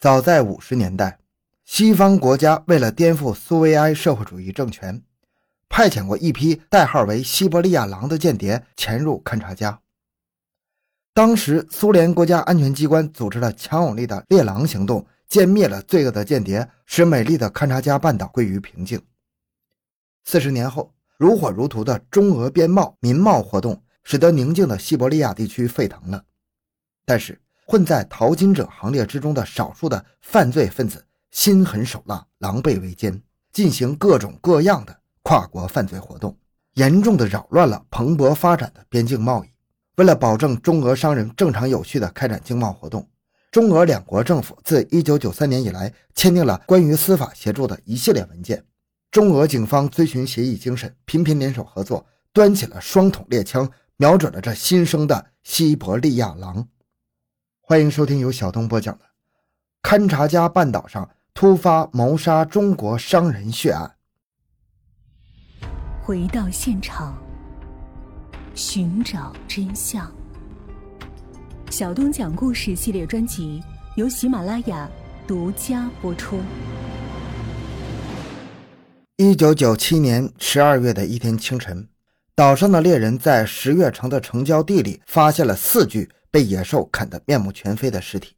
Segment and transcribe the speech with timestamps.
[0.00, 1.18] 早在五十年代，
[1.66, 5.02] 西方国家为了颠覆苏维埃社会主义政权，
[5.68, 9.78] 派遣过一批代号为“西伯利亚狼”的间谍潜入勘察加。
[11.12, 19.02] 当时，苏联国家安全机关组织了强有力的“猎狼”行动，歼灭了罪恶的间谍，使美丽的勘察加半岛归于平静。
[20.24, 26.24] 四十年后，如火如荼的中俄边贸民贸活动，使得宁静的西伯利亚地区沸腾了。
[27.04, 27.38] 但是，
[27.70, 33.22] 混在淘金者行列之中的少数的犯罪分子，心狠手辣，狼狈为奸，
[33.52, 36.36] 进行各种各样的跨国犯罪活动，
[36.74, 39.48] 严重的扰乱了蓬勃发展的边境贸易。
[39.98, 43.08] 为了保证中俄商人正常有序的开展经贸活动，
[43.52, 48.64] 中俄两国政府自1993年以来签订了关于司法协助的一系列文件。
[49.12, 56.66] 中俄警方遵循协议精神，频频联手合作，端起了双筒猎枪，瞄准了这新生的西伯利亚狼。
[57.70, 59.04] 欢迎收听由小东播讲的
[59.88, 63.88] 《勘察家半岛上突发谋杀中国商人血案》。
[66.02, 67.16] 回到现场。
[68.56, 70.12] 寻找真相。
[71.70, 73.62] 小东讲故事系列专辑
[73.94, 74.90] 由喜马拉雅
[75.24, 76.40] 独家播出。
[79.18, 81.86] 一九九七年十二月的一天清晨，
[82.34, 88.36] 岛上的猎人在十月城的城郊地里发现了四具被野兽啃得面目全非的尸体。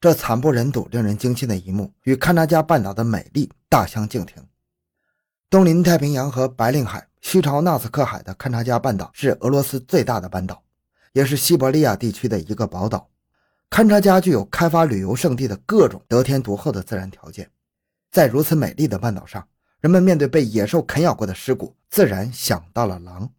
[0.00, 4.46] 这惨不忍睹、令人惊心的一幕，与勘察加半岛的美丽大相径庭。
[5.48, 7.08] 东临太平洋和白令海。
[7.22, 10.62] 西朝纳斯克海的勘察加半岛是俄罗斯最大的半岛，
[11.12, 13.08] 也是西伯利亚地区的一个宝岛。
[13.70, 17.50] 勘察加具有开发旅游胜地的各种得天独厚的自然条件。
[18.10, 19.48] 在如此美丽的半岛上，
[19.80, 23.30] 人们面对被野兽啃咬过的尸骨，自然想到了狼。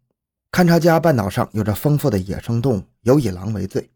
[0.56, 3.90] 勘察加半岛上有着丰富的野生动物，尤以狼为最。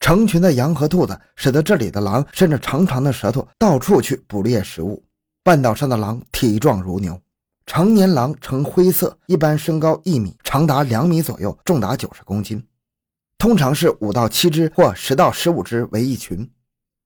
[0.00, 5.04] 成群的羊和兔子使得这里的狼伸着长长的舌头到处去捕猎食物。
[5.44, 7.20] 半岛上的狼体壮如牛。
[7.66, 12.60] 成年狼呈灰色，一般身高一米，长达两米左右，重达九十公斤。
[13.38, 16.50] 通常是五到七只或十到十五只为一群。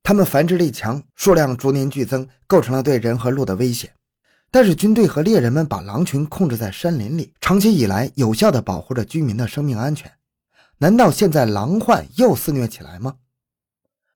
[0.02, 3.92] 它们繁殖力强，数量逐年剧增，构成了对人和鹿的威胁。
[4.50, 10.12] 但是军队和猎人们把狼群控制在山林里，长期以来有效地保护着居民的生命安全。
[10.78, 13.16] 难道现在狼患又肆虐起来吗？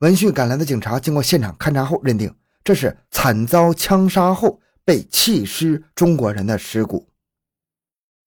[0.01, 4.61] 闻讯赶来的警察经过现场勘查后，认定这是惨遭枪杀后。
[4.87, 7.09] 被弃尸中国人的尸骨。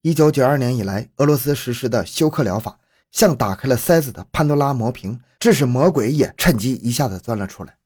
[0.02, 2.80] 一九九二年以来，俄罗斯实施的休克疗法
[3.12, 7.78] 像打开了塞子的潘多拉魔瓶，致使魔鬼也趁机一下子钻了出来。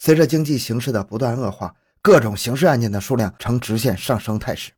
[0.00, 4.72] 随着经济形势的不断恶化，各种刑事案件的数量呈直线上升态势。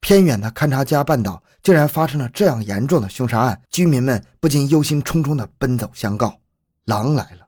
[0.00, 6.40] 偏远的勘察加半岛竟然发生了这样严重的凶杀案，居民们不禁忧心忡忡地奔走相告
[6.84, 7.46] ：“狼来了！”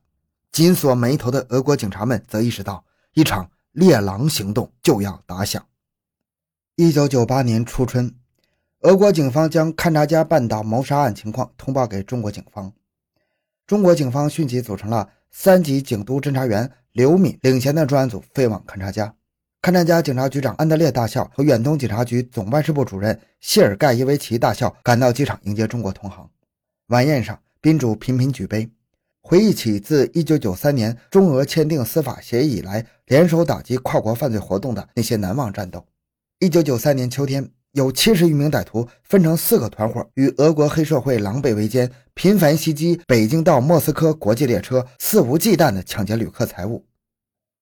[0.52, 3.50] 紧锁眉头的俄国警察们则意识到一场。
[3.72, 5.64] 猎狼行动就要打响。
[6.74, 8.12] 一九九八年初春，
[8.80, 12.72] 俄国警方将勘察加半岛谋杀案情况通报给中国警方。
[13.68, 19.14] 中国警方迅即组成了三级警督侦查员刘敏领衔的专案组，飞往勘察加。
[19.60, 26.30] 勘察加警察局长安德烈大校和远东警察局总办事部主任谢尔盖耶维奇大校赶到机场迎接中国同行。
[26.88, 28.70] 晚宴上，宾主频频举杯。
[29.20, 35.84] 回忆起自1993年中俄签订司法协议以来，联手打击跨国犯罪活动的那些难忘战斗。
[36.40, 46.84] 1993年秋天，有七十余名歹徒分成四个团伙，与俄国黑社会狼狈为奸，频繁袭击北京到莫斯科国际列车，肆无忌惮地抢劫旅客财物。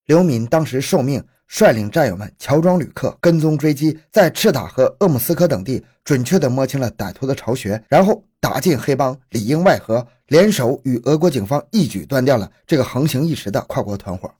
[0.06, 10.06] 刘敏当时受命率领战友们乔装旅客，跟踪追击，在赤塔和鄂木斯克等地准确地摸清了歹徒的巢穴，然后打进黑帮，里应外合。
[10.28, 14.32] 联手与俄国警方一举端掉了这个横行一时的跨国团伙。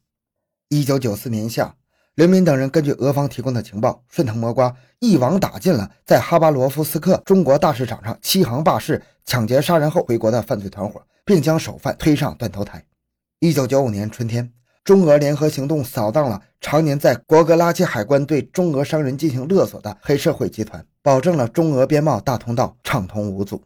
[0.69, 1.77] 一九九四年夏，
[2.17, 12.83] 刘敏等人根据俄方提供的情报，顺藤摸瓜，一网打尽了在哈巴罗夫斯克中国大市场上欺行霸市、抢劫杀人后回国的犯罪团伙，并将首犯推上断头台。
[13.41, 14.51] 一九九五年春天，
[14.83, 23.63] 中俄联合行动扫荡了常年在国格拉奇海关对中俄商人进行勒索的黑社会集团，保证了中俄边贸大通道畅通无阻。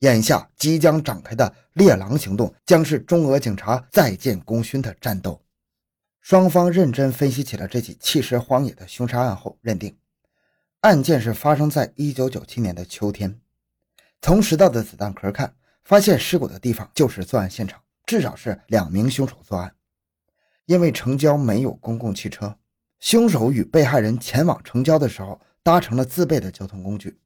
[0.00, 5.40] 眼下即将展开的猎狼行动，将是中俄警察再建功勋的战斗。
[6.28, 9.96] 双方认真分析起了这起弃尸荒野的凶杀案后，认定
[10.80, 13.40] 案件是发生在1997年的秋天。
[14.20, 19.72] 从拾到的子弹壳看，发现尸骨的地方就是作案现场，至少是两名凶手作案。
[20.64, 22.58] 因为城郊没有公共汽车，
[22.98, 27.20] 凶手与被害人前往城郊的时候，搭乘了自备的交通工具。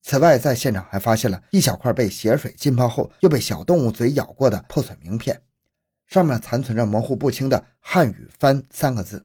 [0.00, 5.42] 此外，在现场还发现了一小块被血水浸泡后又被小动物嘴咬过的破损名片，
[6.10, 9.24] 上面残存着模糊不清的汉语“翻”三个字。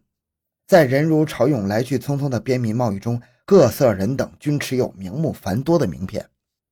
[0.67, 6.23] 在人如潮涌、来去匆匆的边民贸易中，各色人等均持有名目繁多的名片。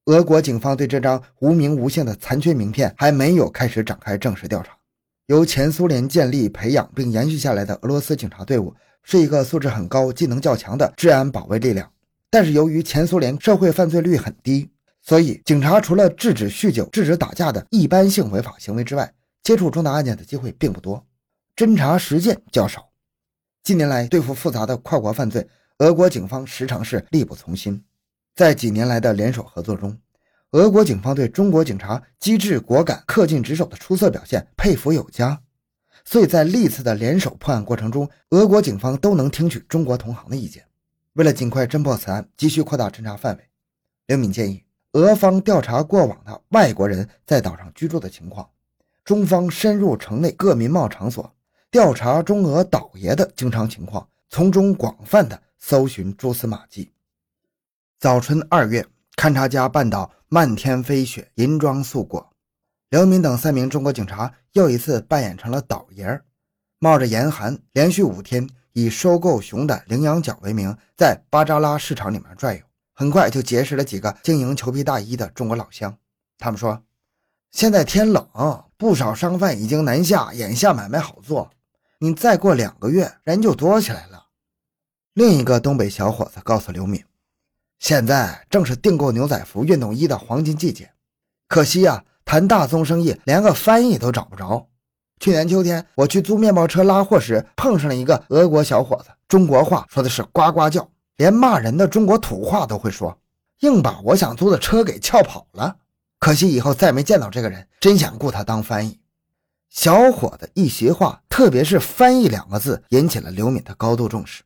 [0.05, 4.77] 俄国警方对这张无名无姓的残缺名片还没有开始展开正式调查。
[5.25, 11.89] 由前苏联建立、培养并延续下来的俄罗斯警察队伍是一个素质很高、技能较强的治安保卫力量。
[12.29, 14.69] 但是由于前苏联社会犯罪率很低，
[15.01, 19.11] 所以警察除了制止酗酒、制止打架的一般性违法行为之外，
[19.43, 21.05] 接触重大案件的机会并不多，
[21.55, 22.89] 侦查实践较少。
[23.61, 25.47] 近年来，对付复杂的跨国犯罪，
[25.79, 27.83] 俄国警方时常是力不从心。
[28.35, 29.97] 在几年来的联手合作中，
[30.51, 35.39] 俄国警方对中国警察机智果敢、恪尽职守的出色表现佩服有加。
[36.05, 40.65] 所以在历次的联手破案过程中，俄国警方都能听取中国同行的意见。
[41.13, 43.43] 为了尽快侦破此案，急需扩大侦查范围，
[44.07, 44.63] 刘敏建议
[44.93, 48.49] 俄方调查过往的外国人在岛上居住的情况，
[49.03, 51.33] 中方深入城内各民贸场所。
[51.69, 56.91] 调查中俄倒爷的经商情况，从中广泛的搜寻蛛丝马迹。
[57.99, 58.85] 早春二月，
[59.15, 62.29] 勘察加半岛漫天飞雪，银装素裹。
[62.89, 66.23] 刘敏等三名中国警察又一次扮演成了倒爷儿，
[66.77, 72.61] 冒着严寒，连续五天以收购熊的羚羊角为名，在巴扎拉市场里面转悠。
[72.93, 75.97] 很快就结识了几个经营裘皮大衣的中国老乡。
[76.37, 76.83] 他们说，
[77.53, 78.27] 现在天冷，
[78.77, 81.51] 不少商贩已经南下，眼下买卖好做。
[81.99, 84.25] 你再过两个月，人就多起来了。
[85.13, 87.05] 另一个东北小伙子告诉刘敏，
[87.77, 90.91] 现在正是订购牛仔服、运动衣的黄金季节。
[91.47, 94.67] 可惜呀，谈大宗生意连个翻译都找不着。
[95.19, 103.15] 去年秋天，我去租面包车拉货时，碰上了一个俄国小伙子，中国话说的是呱呱叫，连骂人的中国土话都会说，
[103.59, 105.77] 硬把我想租的车给撬跑了。
[106.23, 108.97] 可惜以后再没见到这个人，真想雇他当翻译。
[109.69, 114.41] 小伙子一席话，特别是“翻译”两个字，引起了刘敏的高度重视。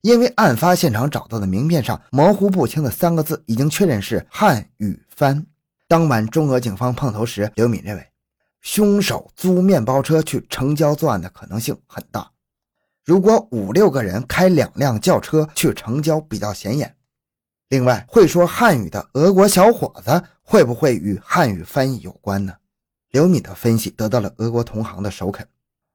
[0.00, 5.46] 因为案发现场找到的名片上模糊不清的三个字，已经确认是汉语“翻”。
[5.86, 8.04] 当晚中俄警方碰头时，刘敏认为，
[8.60, 12.28] 凶手租面包车去城郊作案的可能性很大。
[13.04, 16.96] 如果五六个人开两辆轿车去城郊，比较显眼。
[17.74, 22.54] 另外，会说汉语的俄国小伙子会不会与汉语翻译有关呢？
[23.10, 25.44] 刘敏的分析得到了俄国同行的首肯，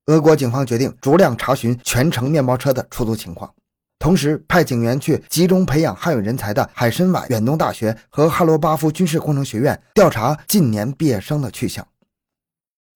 [0.07, 3.49] 俄国警方决定逐辆查询全城面包车的出租情况，
[3.97, 11.87] 同时派警员去集中培养汉语人才的海参崴远东大学和哈罗巴夫军事工程学院调查近年毕业生的去向。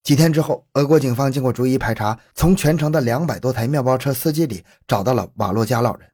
[0.03, 6.09] 几天之后，俄国警方经过逐一排查，从全城的两百多台面包车司机里找到了瓦洛加老人。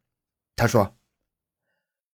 [0.55, 0.93] 他说：“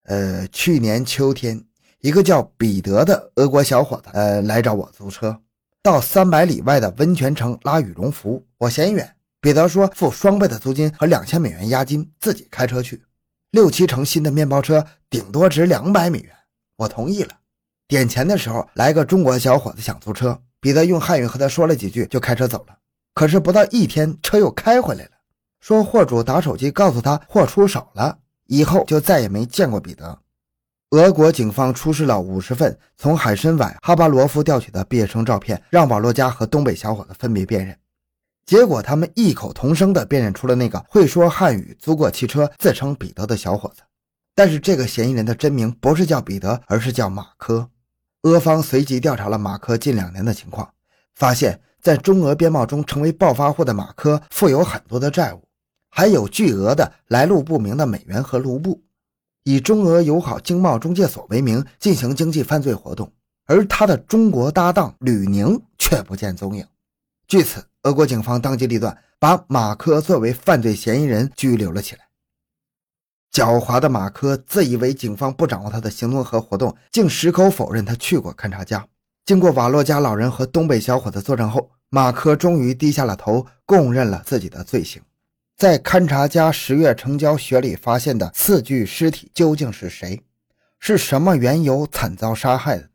[0.06, 1.62] 呃，去年秋天，
[2.00, 5.40] 一个叫彼得的俄国小伙子，呃，来找我租车。”
[5.82, 9.14] 到三百里外的温泉城拉羽绒服，我嫌远。
[9.40, 13.00] 彼得说付双倍的租金和两千美元押金，自己开车去。
[13.52, 16.32] 六七成新的面包车顶多值两百美元，
[16.78, 17.30] 我同意了。
[17.86, 22.76] 点钱的时候，来个中国小伙子想租车，彼得用汉语和他说了几句，就开车走了。
[23.14, 25.10] 可是不到一天，车又开回来了，
[25.60, 30.18] 说货主打手机告诉他货出手了，以后就再也没见过彼得。
[30.90, 37.76] 俄国警方出示了五十份从海参崴哈巴罗夫调取的毕业生照片，让瓦洛加和东北小伙子分别辨认。
[38.46, 43.82] 结果，他们异口同声地辨认出了那个会说汉语、租过汽车、自称彼得的小伙子。
[44.36, 47.68] 但是，这个嫌疑人的真名不是叫彼得，而是叫马科。
[48.22, 50.72] 俄方随即调查了马科近两年的情况，
[51.16, 55.45] 发现，在中俄边贸中成为暴发户的马科，负有很多的债务，
[55.96, 58.82] 还有巨额的来路不明的美元和卢布。
[59.44, 63.10] 以中俄友好经贸中介所为名进行经济犯罪活动，
[63.46, 66.66] 而他的中国搭档吕宁却不见踪影。
[67.26, 72.02] 据此，俄国警方当机立断，把马科作为犯罪嫌疑人拘留了起来。
[73.32, 78.86] 狡猾的马科自以为警方不掌握他的行踪和活动，竟矢口否认他去过勘察家。
[79.24, 85.00] 经过瓦洛加老人和东北小伙子作证后，马科终于低下了头，供认了自己的罪行。
[85.56, 90.22] 在勘察家十月城郊雪里发现的四具尸体究竟是谁？
[90.78, 92.88] 是什么缘由惨遭杀害的呢？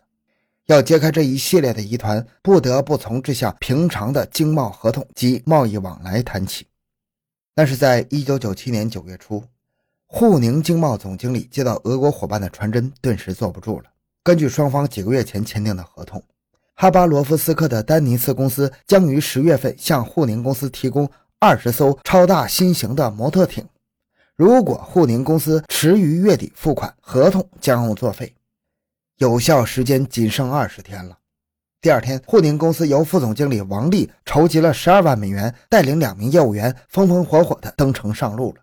[0.68, 6.68] 要揭开这一系列的疑团，不得不从这项平常的经贸合同及贸易往来谈起。
[7.56, 9.44] 那是在一九九七年九月初，
[10.06, 13.86] 沪宁经贸总经理接到俄国伙伴的传真，顿时坐不住了。
[14.22, 16.24] 根据双方几个月前签订的合同，
[16.76, 21.10] 哈巴罗夫斯克的丹尼斯公司将于十月份向沪宁公司提供。
[21.44, 23.68] 二十艘超大新型的摩托艇，
[24.36, 28.36] 如果沪宁公司迟于月底付款，合同将要作废。
[29.18, 31.18] 有效时间仅剩二十天了。
[31.82, 38.62] 第二天，沪宁公司由副总经理王丽筹集了十二万美元，带领两名业务员风风火火地登城上路了。